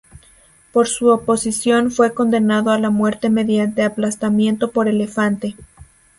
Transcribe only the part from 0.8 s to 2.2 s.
su oposición fue